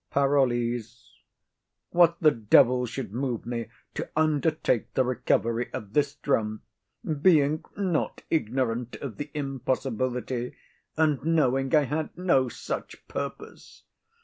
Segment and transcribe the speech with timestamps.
[0.09, 1.11] PAROLLES.
[1.91, 6.63] What the devil should move me to undertake the recovery of this drum,
[7.21, 10.55] being not ignorant of the impossibility,
[10.97, 13.83] and knowing I had no such purpose?